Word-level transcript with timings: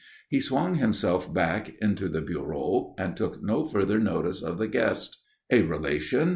He 0.29 0.39
swung 0.39 0.77
himself 0.77 1.31
back 1.31 1.75
into 1.79 2.09
the 2.09 2.23
bureau 2.23 2.95
and 2.97 3.15
took 3.15 3.43
no 3.43 3.67
further 3.67 3.99
notice 3.99 4.41
of 4.41 4.57
the 4.57 4.67
guest. 4.67 5.17
"A 5.51 5.61
relation?" 5.61 6.29